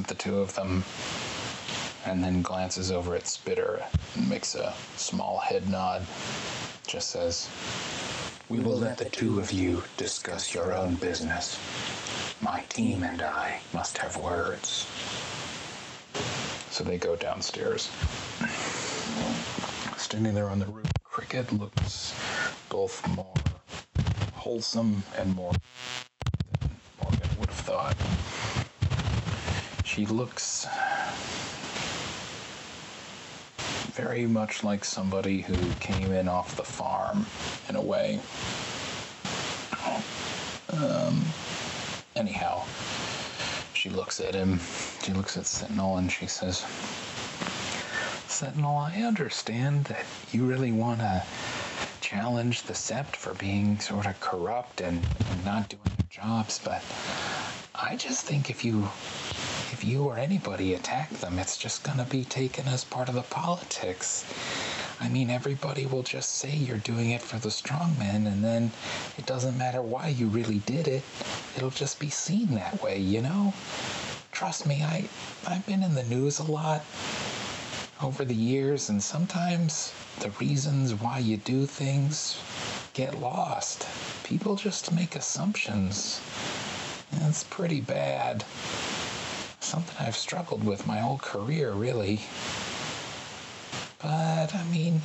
[0.00, 0.82] At the two of them
[2.06, 3.84] and then glances over at Spitter
[4.16, 6.06] and makes a small head nod.
[6.86, 7.50] Just says,
[8.48, 11.58] We will let the two of you discuss your own business.
[12.40, 14.86] My team and I must have words.
[16.70, 17.90] So they go downstairs.
[19.98, 22.14] Standing there on the roof, Cricket looks
[22.70, 23.34] both more
[24.32, 25.52] wholesome and more
[26.62, 26.70] than
[27.02, 28.19] Morgan would have thought.
[29.92, 30.68] She looks
[33.96, 37.26] very much like somebody who came in off the farm
[37.68, 38.20] in a way.
[40.72, 41.24] Um,
[42.14, 42.62] anyhow,
[43.74, 44.60] she looks at him,
[45.02, 46.64] she looks at Sentinel, and she says,
[48.28, 51.24] Sentinel, I understand that you really want to
[52.00, 56.80] challenge the Sept for being sort of corrupt and, and not doing their jobs, but
[57.74, 58.88] I just think if you
[59.72, 63.14] if you or anybody attack them, it's just going to be taken as part of
[63.14, 64.24] the politics.
[65.00, 68.72] I mean, everybody will just say you're doing it for the strongmen, and then
[69.16, 71.02] it doesn't matter why you really did it.
[71.56, 73.54] It'll just be seen that way, you know?
[74.32, 75.08] Trust me, I,
[75.46, 76.84] I've been in the news a lot
[78.02, 82.42] over the years, and sometimes the reasons why you do things
[82.92, 83.86] get lost.
[84.24, 86.20] People just make assumptions.
[87.12, 88.44] And it's pretty bad
[89.70, 92.22] something I've struggled with my whole career, really.
[94.02, 95.00] But, I mean,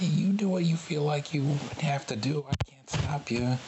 [0.00, 2.46] you do what you feel like you have to do.
[2.48, 3.58] I can't stop you.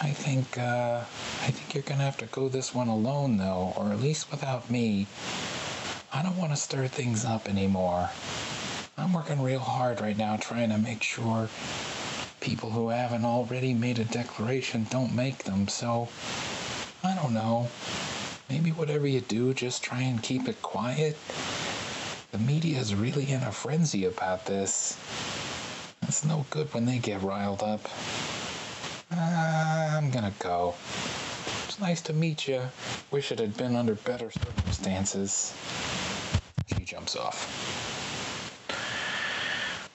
[0.00, 1.00] I think, uh,
[1.42, 4.70] I think you're gonna have to go this one alone, though, or at least without
[4.70, 5.08] me.
[6.12, 8.10] I don't want to stir things up anymore.
[8.96, 11.48] I'm working real hard right now trying to make sure
[12.38, 16.08] people who haven't already made a declaration don't make them, so
[17.02, 17.68] I don't know.
[18.48, 21.16] Maybe whatever you do, just try and keep it quiet.
[22.32, 24.98] The media is really in a frenzy about this.
[26.02, 27.88] It's no good when they get riled up.
[29.10, 30.74] Uh, I'm gonna go.
[31.66, 32.62] It's nice to meet you.
[33.10, 35.54] Wish it had been under better circumstances.
[36.66, 37.50] She jumps off.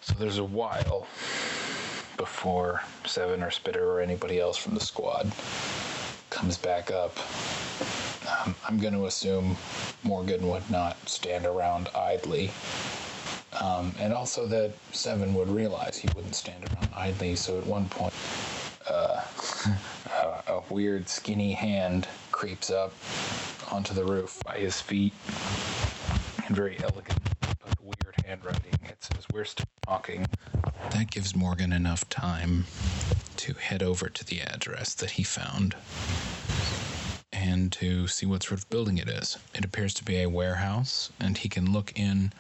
[0.02, 1.06] So there's a while
[2.18, 5.32] before Seven or Spitter or anybody else from the squad
[6.30, 7.16] comes back up.
[8.30, 9.58] Um, I'm going to assume
[10.04, 12.52] Morgan would not stand around idly.
[13.60, 17.36] Um, and also that Seven would realize he wouldn't stand around idly.
[17.36, 18.14] So at one point,
[18.90, 19.22] uh,
[20.48, 22.94] a, a weird skinny hand creeps up
[23.72, 25.14] onto the roof by his feet
[26.48, 28.78] in very elegant but weird handwriting.
[28.84, 30.28] It says, We're still talking.
[30.92, 32.66] That gives Morgan enough time
[33.38, 35.76] to head over to the address that he found
[37.40, 39.38] and to see what sort of building it is.
[39.56, 42.34] It appears to be a warehouse, and he can look in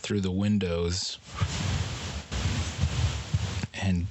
[0.00, 1.18] through the windows
[3.74, 4.06] and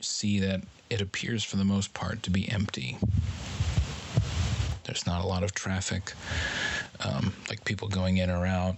[0.00, 2.98] see that it appears for the most part to be empty.
[4.84, 6.12] There's not a lot of traffic,
[7.00, 8.76] um, like people going in or out.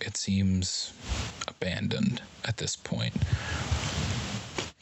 [0.00, 0.92] It seems
[1.46, 3.14] abandoned at this point.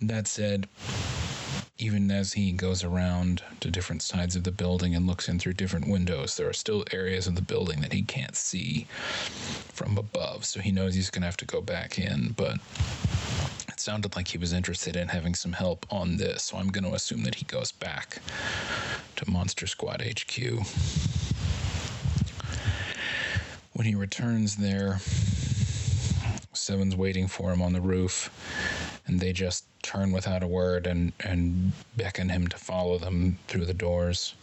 [0.00, 0.68] That said,
[1.78, 5.52] even as he goes around to different sides of the building and looks in through
[5.52, 8.86] different windows, there are still areas of the building that he can't see
[9.74, 10.44] from above.
[10.46, 12.34] So he knows he's going to have to go back in.
[12.36, 12.56] But
[13.68, 16.44] it sounded like he was interested in having some help on this.
[16.44, 18.22] So I'm going to assume that he goes back
[19.16, 20.66] to Monster Squad HQ.
[23.74, 25.00] When he returns there,
[26.54, 28.30] Seven's waiting for him on the roof,
[29.06, 33.64] and they just turn without a word and, and beckon him to follow them through
[33.64, 34.34] the doors.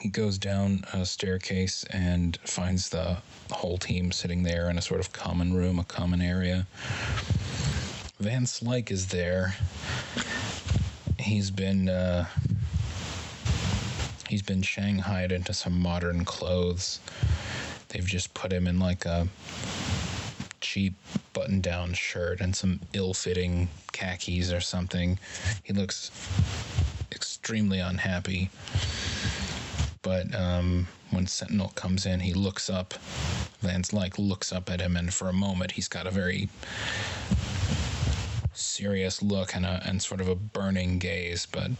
[0.00, 3.18] He goes down a staircase and finds the
[3.50, 6.66] whole team sitting there in a sort of common room, a common area.
[8.20, 9.56] Van Slyke is there.
[11.18, 12.26] He's been uh,
[14.28, 17.00] he's been shanghaied into some modern clothes.
[17.88, 19.28] They've just put him in like a
[20.76, 20.94] cheap
[21.32, 25.18] button down shirt and some ill fitting khakis or something.
[25.62, 26.10] He looks
[27.10, 28.50] extremely unhappy.
[30.02, 32.92] But um, when Sentinel comes in, he looks up.
[33.62, 36.50] Van Slyke looks up at him, and for a moment, he's got a very
[38.52, 41.70] serious look and, a, and sort of a burning gaze, but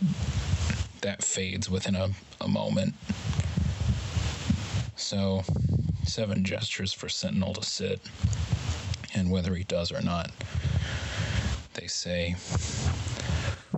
[1.03, 2.09] that fades within a,
[2.41, 2.95] a moment.
[4.97, 5.43] So,
[6.05, 8.01] seven gestures for Sentinel to sit
[9.17, 10.31] and whether he does or not.
[11.75, 12.37] They say,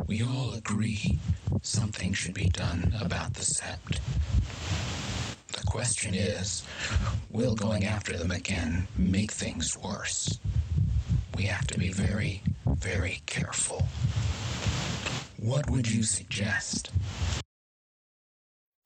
[0.07, 1.19] We all agree
[1.63, 4.01] something should be done about the sept.
[5.49, 6.65] The question is,
[7.31, 10.39] will going after them again make things worse?
[11.37, 13.87] We have to be very, very careful.
[15.37, 16.91] What would you suggest?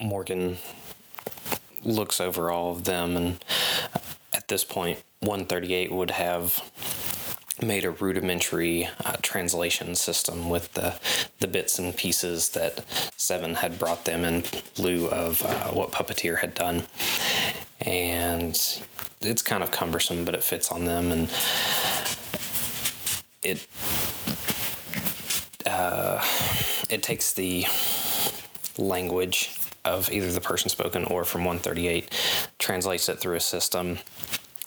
[0.01, 0.59] Morgan
[1.83, 3.45] looks over all of them, and
[4.33, 6.61] at this point, 138 would have
[7.63, 10.95] made a rudimentary uh, translation system with the
[11.39, 12.85] the bits and pieces that
[13.17, 14.43] Seven had brought them in
[14.79, 16.85] lieu of uh, what Puppeteer had done,
[17.81, 18.83] and
[19.21, 21.31] it's kind of cumbersome, but it fits on them, and
[23.45, 23.67] it
[25.67, 26.21] uh,
[26.91, 27.65] it takes the
[28.77, 32.09] language of either the person spoken or from 138,
[32.59, 33.99] translates it through a system,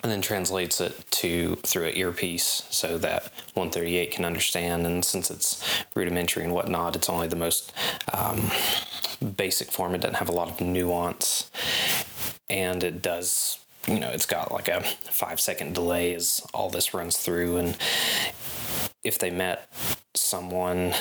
[0.06, 3.24] and then translates it to through an earpiece so that
[3.56, 4.86] 138 can understand.
[4.86, 7.74] And since it's rudimentary and whatnot, it's only the most
[8.14, 8.52] um,
[9.36, 9.96] basic form.
[9.96, 11.50] It doesn't have a lot of nuance,
[12.52, 13.58] and it does.
[13.88, 17.76] You know, it's got like a five second delay as all this runs through, and
[19.04, 19.68] if they met
[20.14, 20.94] someone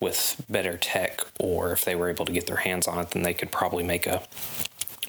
[0.00, 3.22] with better tech or if they were able to get their hands on it, then
[3.22, 4.22] they could probably make a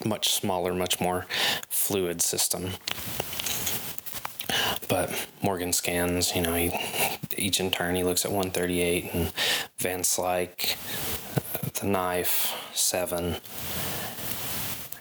[0.04, 1.26] much smaller, much more
[1.68, 2.72] fluid system.
[4.88, 6.72] But Morgan scans, you know, he,
[7.36, 9.32] each in turn he looks at 138 and
[9.78, 10.76] Van Slyke,
[11.74, 13.36] the knife, seven,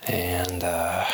[0.08, 1.06] and uh,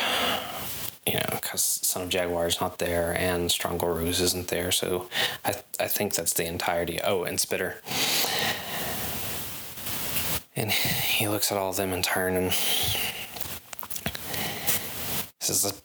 [1.05, 5.07] you know, because Son of Jaguar is not there and Strongbow Ruse isn't there, so
[5.45, 6.99] I I think that's the entirety.
[7.03, 7.81] Oh, and Spitter.
[10.55, 12.53] And he looks at all of them in turn and
[15.39, 15.81] says,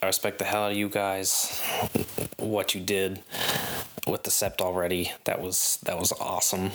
[0.00, 1.60] I respect the hell out of you guys.
[2.36, 3.20] What you did
[4.06, 6.70] with the Sept already, that was that was awesome.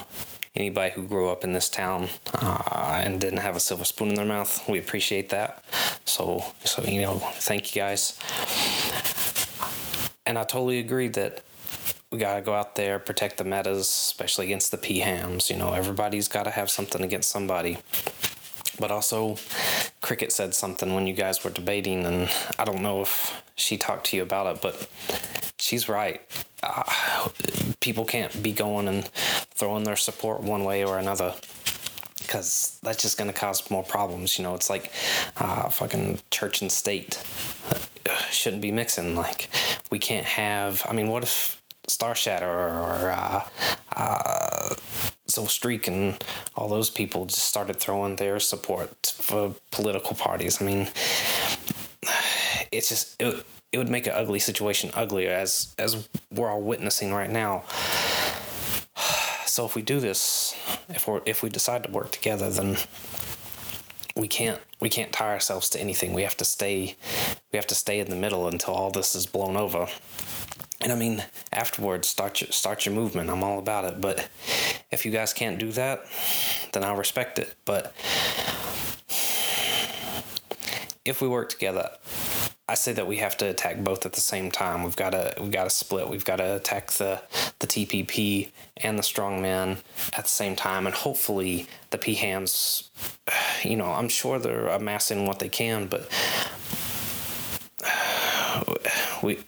[0.56, 4.16] Anybody who grew up in this town uh, and didn't have a silver spoon in
[4.16, 5.64] their mouth, we appreciate that.
[6.06, 8.20] So, so you know, thank you guys.
[10.26, 11.44] And I totally agree that
[12.12, 15.50] we gotta go out there protect the metas, especially against the PHAMs.
[15.50, 17.78] You know, everybody's got to have something against somebody.
[18.80, 19.38] But also,
[20.02, 24.08] Cricket said something when you guys were debating, and I don't know if she talked
[24.08, 24.90] to you about it, but
[25.60, 26.22] she's right.
[26.64, 27.30] Uh,
[27.80, 31.34] people can't be going and throwing their support one way or another
[32.20, 34.38] because that's just going to cause more problems.
[34.40, 34.92] You know, it's like
[35.38, 37.22] uh, fucking church and state
[38.32, 39.16] shouldn't be mixing.
[39.16, 39.50] Like,
[39.92, 40.86] we can't have.
[40.90, 43.42] I mean, what if Star Shatter or uh,
[45.34, 46.24] Silver Streak and
[46.56, 50.62] all those people just started throwing their support for political parties?
[50.62, 50.88] I mean,
[52.72, 53.22] it's just.
[53.22, 57.64] It, it would make an ugly situation uglier as as we're all witnessing right now.
[59.48, 60.56] So if we do this,
[60.90, 62.78] if we if we decide to work together, then
[64.16, 66.14] we can't we can't tie ourselves to anything.
[66.14, 66.96] We have to stay
[67.52, 69.88] we have to stay in the middle until all this is blown over.
[70.82, 73.30] And I mean, afterwards, start your start your movement.
[73.30, 74.02] I'm all about it.
[74.02, 74.28] But
[74.94, 76.06] if you guys can't do that,
[76.72, 77.54] then I'll respect it.
[77.66, 77.94] But
[81.04, 81.90] if we work together,
[82.70, 84.84] I say that we have to attack both at the same time.
[84.84, 86.08] We've got to we got to split.
[86.10, 87.22] We've got to attack the
[87.60, 89.80] the TPP and the strongman
[90.18, 92.90] at the same time, and hopefully the PHAMs.
[93.64, 96.12] You know, I'm sure they're amassing what they can, but
[99.24, 99.40] we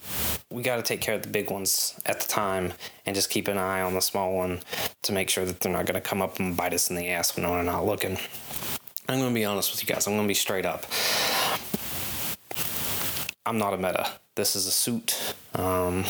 [0.55, 2.71] we got to take care of the big ones at the time
[3.05, 4.61] and just keep an eye on the small one
[5.01, 7.09] to make sure that they're not going to come up and bite us in the
[7.09, 8.17] ass when we're not looking.
[9.09, 10.07] I'm going to be honest with you guys.
[10.07, 10.85] I'm going to be straight up.
[13.45, 14.07] I'm not a meta.
[14.35, 15.35] This is a suit.
[15.55, 16.05] Um,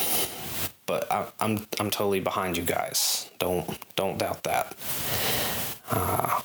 [0.86, 3.28] but I, am I'm, I'm totally behind you guys.
[3.40, 4.76] Don't don't doubt that.
[5.90, 6.40] Uh,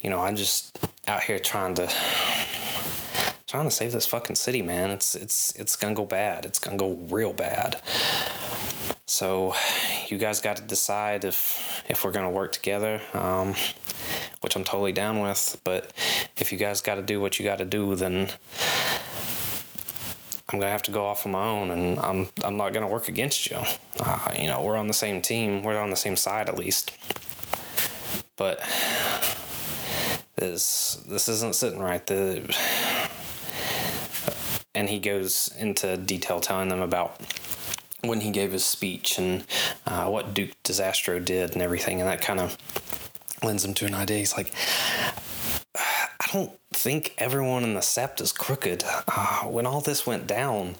[0.00, 1.92] you know, I'm just out here trying to
[3.46, 4.90] trying to save this fucking city, man.
[4.90, 6.44] It's it's it's gonna go bad.
[6.44, 7.80] It's gonna go real bad.
[9.08, 9.54] So,
[10.08, 13.54] you guys got to decide if if we're gonna work together, um,
[14.40, 15.60] which I'm totally down with.
[15.62, 15.92] But
[16.36, 18.28] if you guys got to do what you got to do, then
[20.48, 23.08] I'm gonna have to go off on my own, and I'm I'm not gonna work
[23.08, 23.58] against you.
[24.00, 25.62] Uh, you know, we're on the same team.
[25.62, 26.92] We're on the same side at least.
[28.36, 28.60] But
[30.34, 32.04] this this isn't sitting right.
[32.06, 32.42] The
[34.76, 37.20] and he goes into detail telling them about
[38.02, 39.44] when he gave his speech and
[39.86, 42.56] uh, what Duke Disastro did and everything, and that kind of
[43.42, 44.18] lends him to an idea.
[44.18, 44.52] He's like,
[45.74, 48.84] I don't think everyone in the Sept is crooked.
[48.84, 50.76] Uh, when all this went down,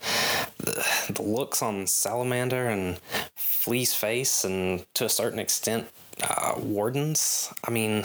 [0.59, 2.99] the, the looks on Salamander and
[3.35, 5.89] Flea's face, and to a certain extent,
[6.23, 8.05] uh, Warren's, I mean,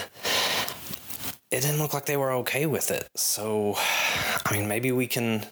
[1.51, 3.10] it didn't look like they were okay with it.
[3.15, 5.45] So, I mean, maybe we can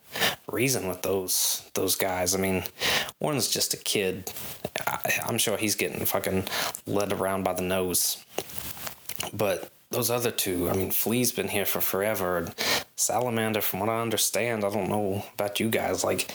[0.51, 2.35] reason with those those guys.
[2.35, 2.63] I mean,
[3.19, 4.31] Warren's just a kid.
[4.85, 6.45] I, I'm sure he's getting fucking
[6.85, 8.23] led around by the nose.
[9.33, 12.37] But those other two, I mean, Flea's been here for forever.
[12.37, 12.55] And
[12.95, 16.31] Salamander, from what I understand, I don't know about you guys, like,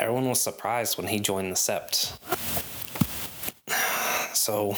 [0.00, 2.18] everyone was surprised when he joined the Sept.
[4.34, 4.76] So,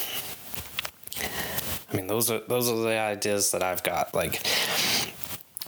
[1.91, 4.13] I mean, those are those are the ideas that I've got.
[4.13, 4.45] Like,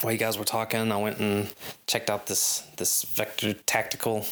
[0.02, 1.54] while you guys were talking, I went and
[1.88, 4.26] checked out this this vector tactical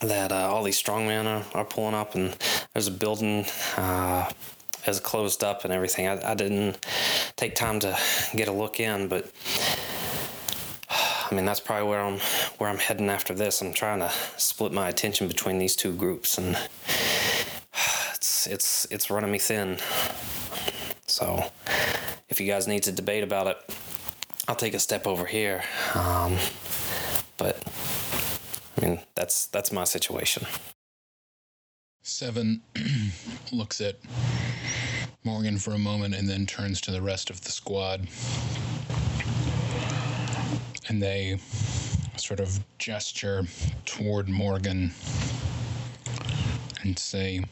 [0.00, 2.36] that uh, all these strongmen are, are pulling up, and
[2.74, 4.30] there's a building uh,
[4.82, 6.06] has closed up and everything.
[6.06, 6.78] I, I didn't
[7.36, 7.98] take time to
[8.34, 9.30] get a look in, but
[10.90, 12.18] I mean that's probably where I'm
[12.58, 13.62] where I'm heading after this.
[13.62, 16.56] I'm trying to split my attention between these two groups, and
[18.14, 19.78] it's it's it's running me thin.
[21.06, 21.50] So,
[22.28, 23.56] if you guys need to debate about it,
[24.48, 25.64] I'll take a step over here.
[25.94, 26.36] Um,
[27.36, 27.62] but
[28.76, 30.46] I mean, that's that's my situation.
[32.02, 32.62] Seven
[33.52, 33.96] looks at
[35.24, 38.06] Morgan for a moment and then turns to the rest of the squad.
[40.88, 41.38] And they
[42.16, 43.44] sort of gesture
[43.84, 44.92] toward Morgan
[46.82, 47.42] and say,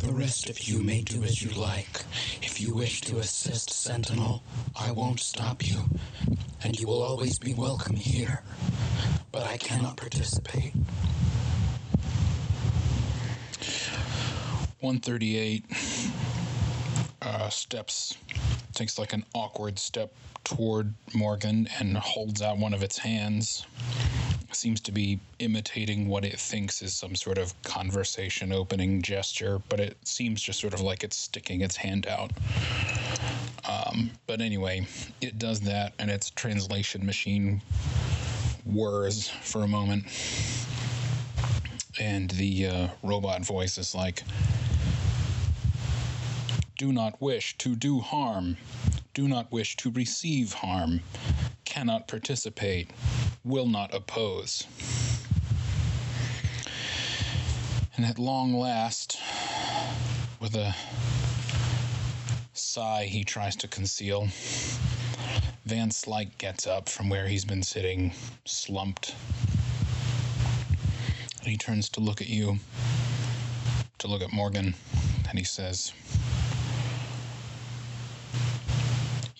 [0.00, 2.04] The rest of you may do as you like.
[2.40, 4.42] If you wish to assist Sentinel,
[4.74, 5.78] I won't stop you,
[6.64, 8.42] and you will always be welcome here.
[9.30, 10.72] But I cannot participate.
[14.80, 15.64] 138
[17.20, 18.16] uh, steps,
[18.72, 20.14] takes like an awkward step
[20.44, 23.66] toward Morgan and holds out one of its hands.
[24.52, 29.78] Seems to be imitating what it thinks is some sort of conversation opening gesture, but
[29.78, 32.32] it seems just sort of like it's sticking its hand out.
[33.68, 34.86] Um, but anyway,
[35.20, 37.62] it does that, and its translation machine
[38.64, 40.04] whirs for a moment.
[42.00, 44.22] And the uh, robot voice is like,
[46.76, 48.56] do not wish to do harm,
[49.12, 51.00] do not wish to receive harm,
[51.64, 52.90] cannot participate,
[53.44, 54.66] will not oppose.
[57.96, 59.18] And at long last,
[60.40, 60.74] with a
[62.54, 64.28] sigh he tries to conceal,
[65.66, 68.12] Van Slyke gets up from where he's been sitting,
[68.44, 69.14] slumped.
[71.40, 72.58] And he turns to look at you,
[73.98, 74.74] to look at Morgan,
[75.28, 75.92] and he says,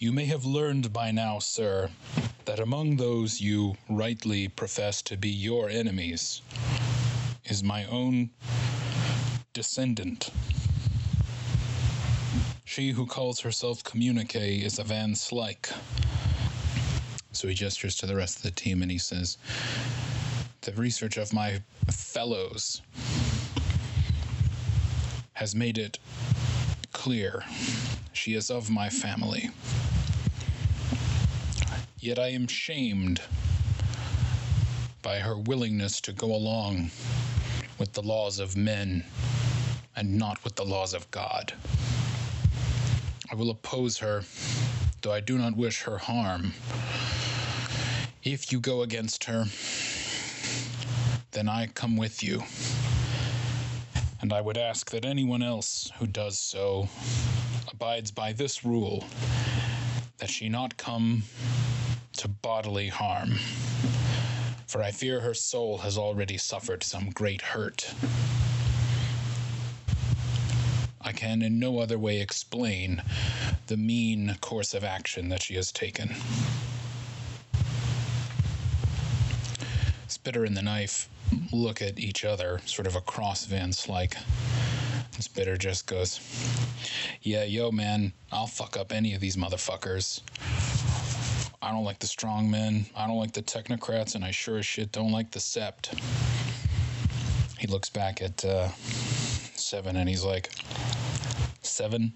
[0.02, 1.90] You may have learned by now, sir,
[2.46, 6.40] that among those you rightly profess to be your enemies
[7.44, 8.30] is my own
[9.52, 10.30] descendant.
[12.64, 15.70] She who calls herself Communique is a Van Slyke.
[17.32, 19.36] So he gestures to the rest of the team and he says,
[20.62, 22.80] The research of my fellows
[25.34, 25.98] has made it
[26.90, 27.44] clear
[28.14, 29.50] she is of my family.
[32.02, 33.20] Yet I am shamed
[35.02, 36.92] by her willingness to go along
[37.78, 39.04] with the laws of men
[39.94, 41.52] and not with the laws of God.
[43.30, 44.22] I will oppose her,
[45.02, 46.54] though I do not wish her harm.
[48.24, 49.44] If you go against her,
[51.32, 52.44] then I come with you.
[54.22, 56.88] And I would ask that anyone else who does so
[57.70, 59.04] abides by this rule
[60.16, 61.24] that she not come
[62.20, 63.36] to bodily harm,
[64.66, 67.94] for I fear her soul has already suffered some great hurt.
[71.00, 73.02] I can in no other way explain
[73.68, 76.14] the mean course of action that she has taken.
[80.06, 81.08] Spitter and the knife
[81.50, 84.18] look at each other, sort of across Van Slyke
[85.22, 86.20] Spitter just goes,
[87.22, 90.20] Yeah, yo, man, I'll fuck up any of these motherfuckers.
[91.62, 92.86] I don't like the strong men.
[92.96, 95.92] I don't like the technocrats, and I sure as shit don't like the sept.
[97.58, 100.50] He looks back at uh, Seven and he's like,
[101.62, 102.14] Seven,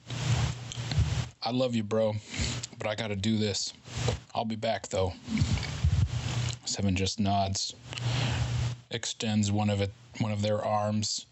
[1.42, 2.14] I love you, bro,
[2.78, 3.74] but I gotta do this.
[4.34, 5.12] I'll be back, though.
[6.64, 7.74] Seven just nods,
[8.90, 11.26] extends one of it, one of their arms,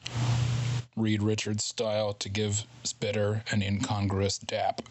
[0.97, 4.83] Reed Richards style, to give Spitter an incongruous dap.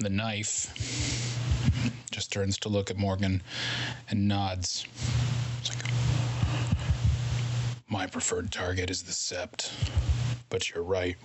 [0.00, 1.34] The knife
[2.12, 3.42] just turns to look at Morgan
[4.08, 4.86] and nods.
[5.68, 5.84] Like,
[7.88, 9.72] my preferred target is the sept.
[10.50, 11.16] But you're right.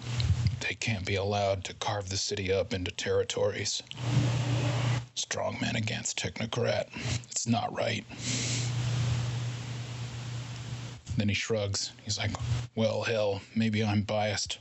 [0.61, 3.83] They can't be allowed to carve the city up into territories.
[5.15, 6.87] Strongman against technocrat.
[7.29, 8.03] It's not right.
[11.17, 11.91] Then he shrugs.
[12.03, 12.31] He's like,
[12.75, 14.59] Well, hell, maybe I'm biased.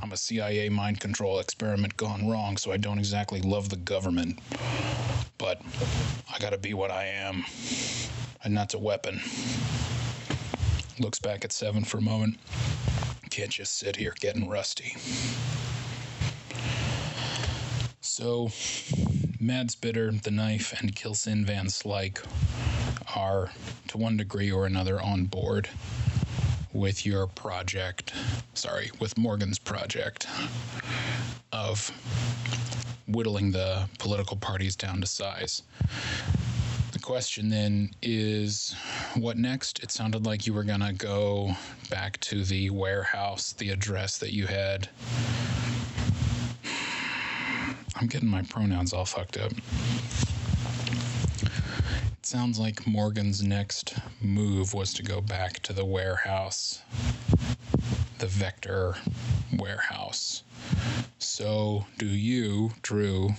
[0.00, 4.38] I'm a CIA mind control experiment gone wrong, so I don't exactly love the government.
[5.38, 5.62] But
[6.32, 7.44] I gotta be what I am.
[8.44, 9.20] And that's a weapon.
[10.98, 12.38] Looks back at Seven for a moment.
[13.30, 14.96] Can't just sit here getting rusty.
[18.00, 18.50] So,
[19.40, 22.24] Mads Bitter, the knife, and Kilsin Van Slyke
[23.16, 23.50] are,
[23.88, 25.68] to one degree or another, on board
[26.72, 28.12] with your project.
[28.54, 30.28] Sorry, with Morgan's project
[31.52, 31.90] of
[33.08, 35.62] whittling the political parties down to size.
[36.92, 38.74] The question then is
[39.14, 39.82] what next?
[39.82, 41.56] It sounded like you were going to go
[41.88, 44.88] back to the warehouse, the address that you had.
[47.98, 49.52] I'm getting my pronouns all fucked up.
[52.26, 56.82] Sounds like Morgan's next move was to go back to the warehouse,
[58.18, 58.96] the Vector
[59.56, 60.42] warehouse.
[61.20, 63.30] So, do you, Drew,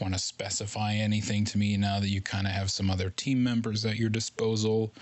[0.00, 3.44] want to specify anything to me now that you kind of have some other team
[3.44, 4.94] members at your disposal?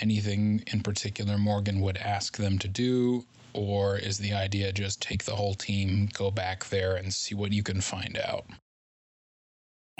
[0.00, 3.24] Anything in particular Morgan would ask them to do?
[3.52, 7.52] Or is the idea just take the whole team, go back there, and see what
[7.52, 8.44] you can find out?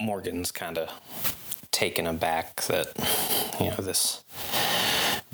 [0.01, 1.39] Morgan's kind of
[1.73, 2.93] taken aback that,
[3.61, 4.23] you know, this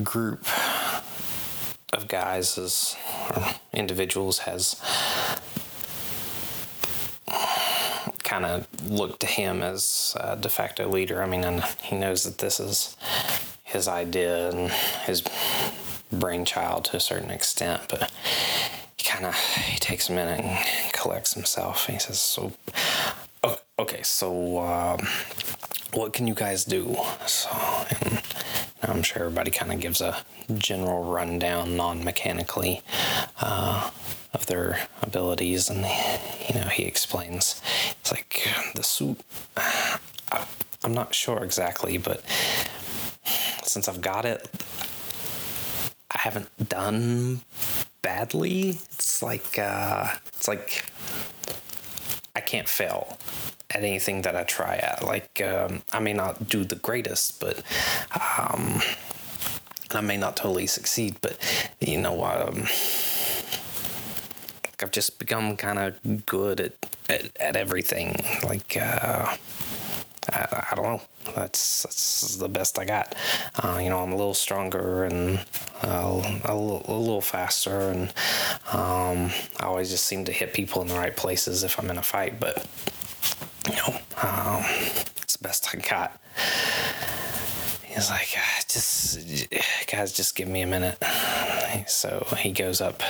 [0.03, 0.47] group
[1.93, 2.97] of guys
[3.31, 4.81] or individuals has
[8.23, 11.23] kind of looked to him as de facto leader.
[11.23, 12.97] I mean, and he knows that this is
[13.65, 14.71] his idea and
[15.05, 15.23] his
[16.13, 18.11] brainchild to a certain extent, but
[18.97, 21.87] he kind of he takes a minute and collects himself.
[21.89, 22.53] And he says, "So,
[23.79, 25.07] okay, so um,
[25.93, 26.97] what can you guys do?"
[27.27, 27.49] So,
[28.83, 30.17] I'm sure everybody kind of gives a
[30.57, 32.83] general rundown, non-mechanically,
[33.41, 33.91] uh,
[34.35, 35.81] of their abilities, and
[36.49, 37.61] you know he explains.
[38.01, 39.21] It's like the suit.
[40.85, 42.23] I'm not sure exactly, but
[43.65, 44.49] since I've got it,
[46.11, 47.43] I haven't done
[48.03, 48.71] badly.
[48.71, 50.85] It's like uh, it's like
[52.35, 53.19] I can't fail
[53.71, 55.05] at anything that I try at.
[55.05, 57.63] Like um, I may not do the greatest, but
[58.39, 58.81] um,
[59.91, 61.17] I may not totally succeed.
[61.21, 61.39] But
[61.81, 62.65] you know, um,
[64.81, 66.73] I've just become kind of good at,
[67.09, 68.17] at, at everything.
[68.45, 69.37] Like uh,
[70.33, 71.03] I, I don't know
[71.35, 73.15] that's that's the best I got.
[73.57, 75.39] Uh, you know, I'm a little stronger and
[75.83, 78.09] uh, a, little, a little faster, and
[78.73, 81.99] um, I always just seem to hit people in the right places if I'm in
[81.99, 82.41] a fight.
[82.41, 82.67] But
[83.77, 84.65] know, um,
[85.23, 86.21] it's the best I got.
[87.83, 89.49] He's like, ah, just
[89.91, 91.03] guys, just give me a minute.
[91.87, 93.03] So he goes up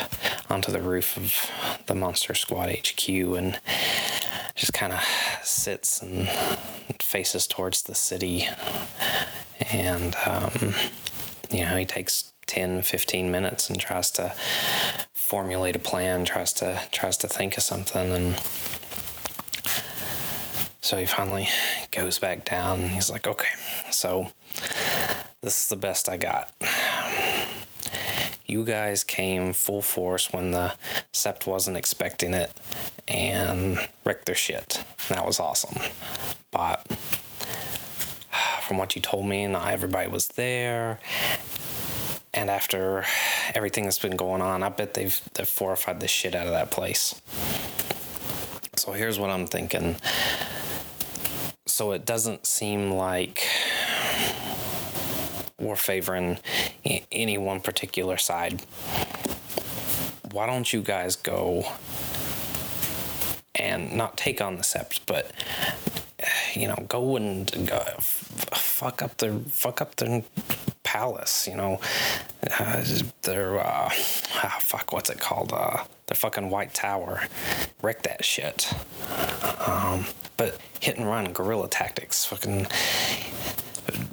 [0.49, 3.59] onto the roof of the Monster Squad HQ and
[4.55, 5.03] just kind of
[5.42, 6.29] sits and
[7.01, 8.49] faces towards the city.
[9.73, 10.75] And, um,
[11.51, 14.35] you know, he takes 10, 15 minutes and tries to
[15.12, 18.11] formulate a plan, tries to, tries to think of something.
[18.11, 18.37] And
[20.80, 21.48] so he finally
[21.90, 23.48] goes back down he's like, okay,
[23.90, 24.30] so
[25.42, 26.52] this is the best I got
[28.48, 30.74] you guys came full force when the
[31.12, 32.50] Sept wasn't expecting it
[33.06, 34.82] and wrecked their shit.
[35.10, 35.78] That was awesome.
[36.50, 36.86] But
[38.62, 40.98] from what you told me, not everybody was there.
[42.32, 43.04] And after
[43.54, 46.70] everything that's been going on, I bet they've they've fortified the shit out of that
[46.70, 47.20] place.
[48.78, 49.96] So here's what I'm thinking.
[51.66, 53.44] So it doesn't seem like
[55.58, 56.38] we're favoring
[57.10, 58.62] any one particular side.
[60.30, 61.64] Why don't you guys go
[63.56, 65.32] and not take on the Sept, but
[66.54, 70.22] you know, go and go, fuck up the fuck up their
[70.98, 71.46] palace.
[71.46, 71.80] You know,
[72.58, 72.84] uh,
[73.22, 75.52] their uh, ah, fuck, what's it called?
[75.52, 77.22] Uh, fucking White Tower.
[77.82, 78.72] Wreck that shit.
[79.66, 80.06] Um,
[80.37, 82.24] but hit and run guerrilla tactics.
[82.24, 82.66] Fucking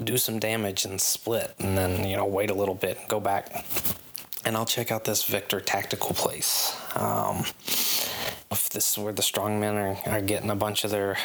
[0.03, 3.65] do some damage and split, and then you know wait a little bit, go back,
[4.45, 6.75] and I'll check out this Victor tactical place.
[6.95, 7.45] Um,
[8.51, 11.17] if this is where the strongmen are, are getting a bunch of their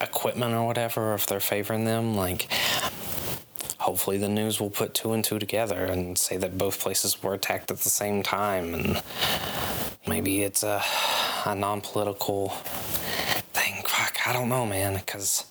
[0.00, 2.48] equipment or whatever, or if they're favoring them, like
[3.86, 7.34] hopefully the news will put two and two together and say that both places were
[7.34, 9.00] attacked at the same time and
[10.08, 10.82] maybe it's a,
[11.44, 12.48] a non-political
[13.54, 15.44] thing fuck i don't know man because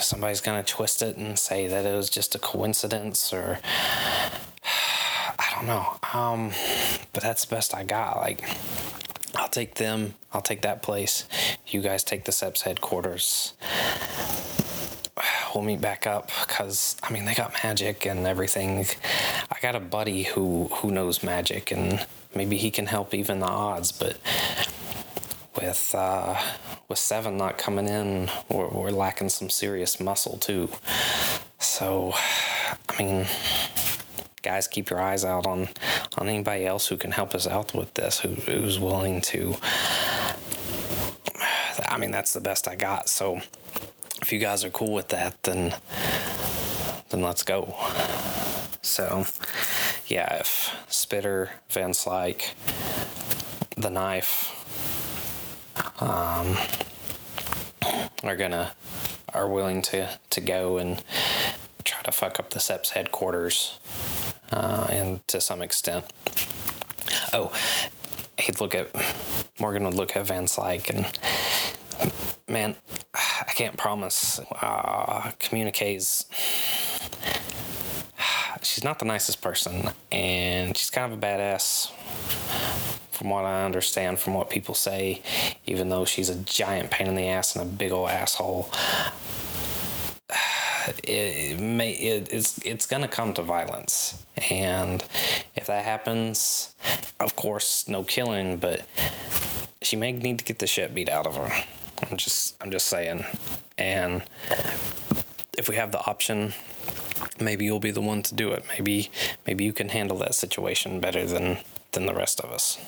[0.00, 3.58] somebody's gonna twist it and say that it was just a coincidence or
[5.38, 6.50] i don't know um
[7.14, 8.44] but that's the best i got like
[9.34, 10.14] I'll take them.
[10.32, 11.28] I'll take that place.
[11.66, 13.52] You guys take the Sept's headquarters.
[15.56, 18.84] We'll meet back up because I mean they got magic and everything.
[19.50, 23.46] I got a buddy who who knows magic and maybe he can help even the
[23.46, 23.90] odds.
[23.90, 24.18] But
[25.58, 26.38] with uh,
[26.88, 30.68] with seven not coming in, we're, we're lacking some serious muscle too.
[31.58, 32.12] So
[32.90, 33.26] I mean
[34.42, 35.70] guys, keep your eyes out on
[36.18, 39.56] on anybody else who can help us out with this, who, who's willing to.
[41.88, 43.08] I mean, that's the best I got.
[43.08, 43.40] So,
[44.26, 45.72] if you guys are cool with that, then
[47.10, 47.76] then let's go.
[48.82, 49.24] So,
[50.08, 52.54] yeah, if Spitter, Van Slyke
[53.76, 54.50] the knife,
[56.02, 56.56] um,
[58.24, 58.72] are gonna
[59.32, 61.04] are willing to to go and
[61.84, 63.78] try to fuck up the Sept's headquarters
[64.50, 66.04] uh, and to some extent.
[67.32, 67.52] Oh,
[68.40, 68.90] he'd look at
[69.60, 71.06] Morgan would look at Van Slyke and
[72.48, 72.74] man,
[73.56, 74.38] can't promise.
[74.60, 75.32] Uh.
[78.62, 81.90] She's not the nicest person, and she's kind of a badass.
[83.10, 85.22] From what I understand, from what people say,
[85.64, 88.70] even though she's a giant pain in the ass and a big old asshole,
[91.04, 95.02] it, may it, it's it's gonna come to violence, and
[95.54, 96.74] if that happens,
[97.20, 98.82] of course, no killing, but
[99.80, 101.64] she may need to get the shit beat out of her.
[102.02, 103.24] I'm just I'm just saying,
[103.78, 104.22] and
[105.56, 106.52] if we have the option,
[107.40, 108.64] maybe you'll be the one to do it.
[108.68, 109.10] Maybe
[109.46, 111.58] maybe you can handle that situation better than
[111.92, 112.78] than the rest of us.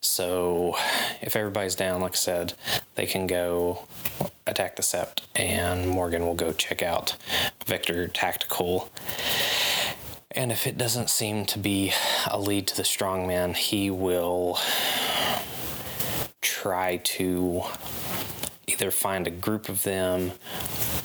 [0.00, 0.76] So,
[1.22, 2.54] if everybody's down, like I said,
[2.94, 3.86] they can go
[4.46, 7.16] attack the Sept, and Morgan will go check out
[7.66, 8.90] Victor Tactical.
[10.30, 11.92] And if it doesn't seem to be
[12.30, 14.58] a lead to the strongman, he will
[16.64, 17.62] try to
[18.66, 20.32] either find a group of them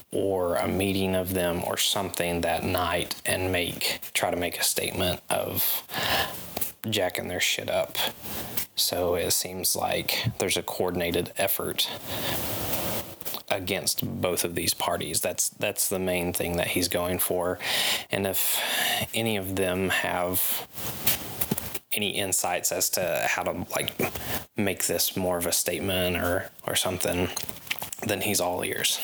[0.09, 4.63] or a meeting of them or something that night and make try to make a
[4.63, 5.83] statement of
[6.89, 7.97] jacking their shit up.
[8.77, 11.89] So it seems like there's a coordinated effort
[13.51, 15.19] against both of these parties.
[15.19, 17.59] That's that's the main thing that he's going for.
[18.09, 18.61] And if
[19.13, 20.65] any of them have
[21.91, 23.91] any insights as to how to like
[24.59, 27.29] make this more of a statement or or something,
[28.05, 28.99] then he's all ears.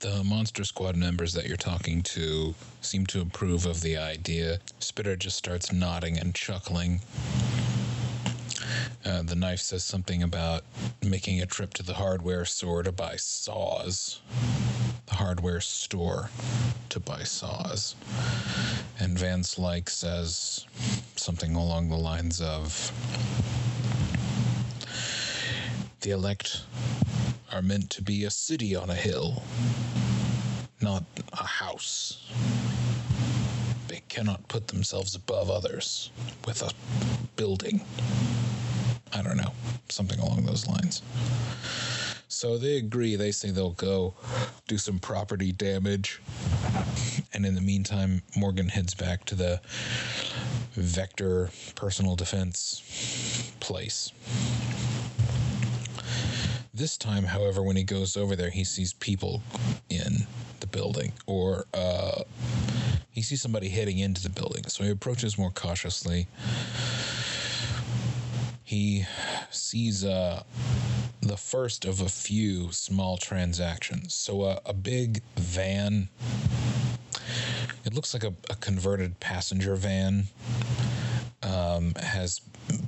[0.00, 4.58] The Monster Squad members that you're talking to seem to approve of the idea.
[4.78, 7.00] Spitter just starts nodding and chuckling.
[9.04, 10.64] Uh, the knife says something about
[11.02, 14.20] making a trip to the hardware store to buy saws.
[15.06, 16.30] The hardware store
[16.90, 17.94] to buy saws.
[18.98, 20.66] And Van Slyke says
[21.16, 22.92] something along the lines of
[26.00, 26.62] The elect
[27.52, 29.42] are meant to be a city on a hill,
[30.80, 32.30] not a house.
[33.88, 36.10] They cannot put themselves above others
[36.46, 36.70] with a
[37.36, 37.80] building.
[39.12, 39.52] I don't know,
[39.88, 41.02] something along those lines.
[42.36, 43.16] So they agree.
[43.16, 44.12] They say they'll go
[44.68, 46.20] do some property damage.
[47.32, 49.58] And in the meantime, Morgan heads back to the
[50.74, 54.12] Vector personal defense place.
[56.74, 59.40] This time, however, when he goes over there, he sees people
[59.88, 60.26] in
[60.60, 62.24] the building, or uh,
[63.08, 64.64] he sees somebody heading into the building.
[64.64, 66.26] So he approaches more cautiously.
[68.62, 69.06] He
[69.50, 70.42] sees uh,
[71.26, 74.14] the first of a few small transactions.
[74.14, 76.08] So uh, a big van.
[77.84, 80.24] It looks like a, a converted passenger van
[81.42, 82.40] um, has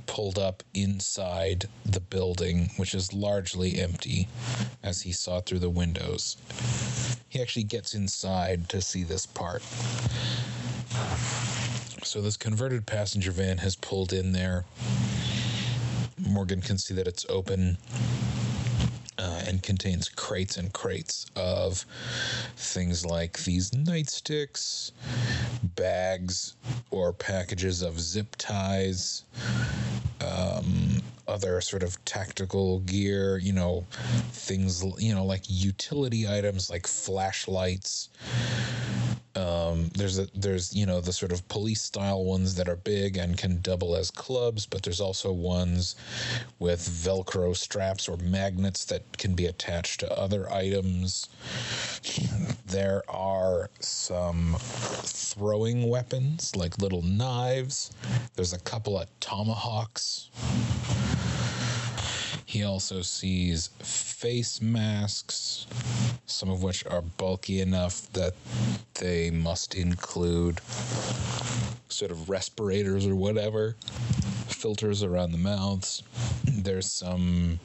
[0.05, 4.27] pulled up inside the building, which is largely empty,
[4.83, 6.35] as he saw through the windows.
[7.29, 9.61] He actually gets inside to see this part.
[12.03, 14.65] So, this converted passenger van has pulled in there.
[16.27, 17.77] Morgan can see that it's open.
[19.49, 21.83] And contains crates and crates of
[22.55, 24.91] things like these nightsticks,
[25.75, 26.53] bags
[26.91, 29.23] or packages of zip ties,
[30.21, 33.87] um, other sort of tactical gear, you know,
[34.31, 38.09] things, you know, like utility items like flashlights.
[39.35, 43.17] Um, there's a there's you know the sort of police style ones that are big
[43.17, 45.95] and can double as clubs, but there's also ones
[46.57, 51.29] with Velcro straps or magnets that can be attached to other items.
[52.65, 57.91] There are some throwing weapons like little knives.
[58.35, 60.29] There's a couple of tomahawks.
[62.49, 65.67] He also sees face masks,
[66.25, 68.33] some of which are bulky enough that
[68.95, 70.59] they must include
[71.89, 73.75] sort of respirators or whatever,
[74.47, 76.01] filters around the mouths.
[76.43, 77.59] There's some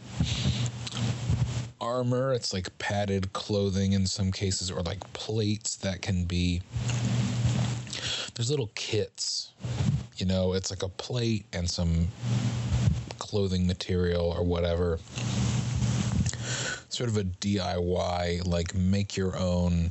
[1.81, 6.61] armor, it's like padded clothing in some cases, or like plates that can be.
[8.35, 9.53] There's little kits,
[10.19, 12.09] you know, it's like a plate and some
[13.35, 14.97] clothing material or whatever.
[16.89, 19.91] Sort of a DIY, like make your own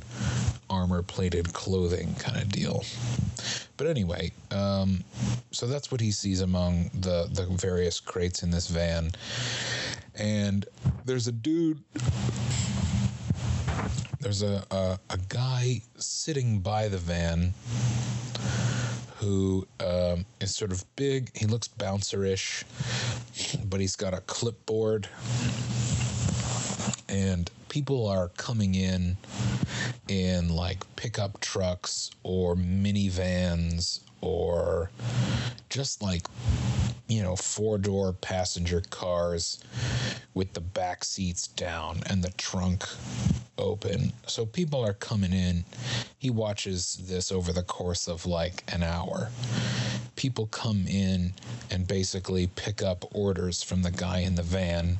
[0.70, 2.82] armor plated clothing kind of deal.
[3.76, 5.04] But anyway, um,
[5.50, 9.10] so that's what he sees among the, the various crates in this van.
[10.14, 10.64] And
[11.04, 11.84] there's a dude
[14.20, 17.52] there's a, a, a guy sitting by the van
[19.24, 21.30] who um, is sort of big.
[21.34, 22.64] He looks bouncerish,
[23.68, 25.08] but he's got a clipboard.
[27.08, 29.16] And people are coming in
[30.08, 34.90] in like pickup trucks or minivans or
[35.68, 36.26] just like
[37.08, 39.62] you know four door passenger cars
[40.34, 42.84] with the back seats down and the trunk
[43.58, 44.12] open.
[44.26, 45.64] So people are coming in.
[46.18, 49.30] He watches this over the course of like an hour.
[50.16, 51.32] People come in
[51.70, 54.98] and basically pick up orders from the guy in the van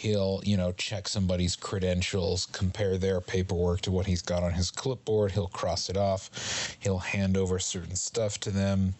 [0.00, 4.70] he'll, you know, check somebody's credentials, compare their paperwork to what he's got on his
[4.70, 5.32] clipboard.
[5.32, 6.74] He'll cross it off.
[6.80, 8.94] He'll hand over certain stuff to them.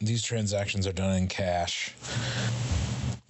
[0.00, 1.94] These transactions are done in cash.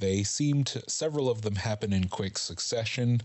[0.01, 3.23] They seem to, several of them happen in quick succession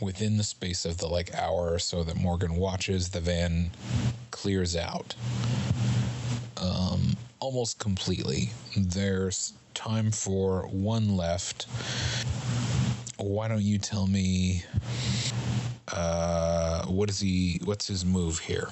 [0.00, 3.70] within the space of the like hour or so that Morgan watches, the van
[4.30, 5.14] clears out
[6.56, 8.50] um, almost completely.
[8.74, 11.66] There's time for one left.
[13.18, 14.64] Why don't you tell me
[15.92, 17.60] uh, what is he?
[17.64, 18.70] What's his move here?